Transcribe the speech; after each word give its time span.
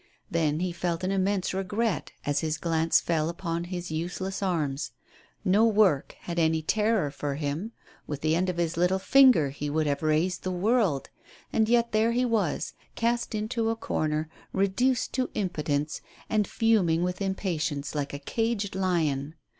Then 0.31 0.61
he 0.61 0.71
felt 0.71 1.03
an 1.03 1.11
immense 1.11 1.53
regret 1.53 2.11
as 2.25 2.39
his 2.39 2.57
glance 2.57 2.99
fell 2.99 3.29
upon 3.29 3.65
his 3.65 3.91
use 3.91 4.19
less 4.19 4.41
arms. 4.41 4.93
No 5.45 5.63
work 5.63 6.15
had 6.21 6.39
any 6.39 6.63
terror 6.63 7.11
for 7.11 7.35
him. 7.35 7.71
With 8.07 8.21
the 8.21 8.33
end 8.35 8.49
of 8.49 8.57
his 8.57 8.77
little 8.77 8.97
finger 8.97 9.51
he 9.51 9.69
would 9.69 9.85
have 9.85 10.01
raised 10.01 10.41
the 10.41 10.49
world; 10.49 11.11
and 11.53 11.69
yet 11.69 11.91
there 11.91 12.13
he 12.13 12.25
was, 12.25 12.73
cast 12.95 13.35
into 13.35 13.69
a 13.69 13.75
corner, 13.75 14.27
reduced 14.53 15.13
to 15.13 15.29
impotence, 15.35 16.01
and 16.31 16.47
fuming 16.47 17.03
with 17.03 17.21
impatience 17.21 17.93
like 17.93 18.11
a 18.11 18.17
caged 18.17 18.73
lion! 18.73 19.35